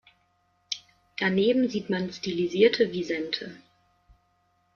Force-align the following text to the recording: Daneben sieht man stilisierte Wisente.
Daneben 1.19 1.69
sieht 1.69 1.91
man 1.91 2.11
stilisierte 2.11 2.91
Wisente. 2.91 3.55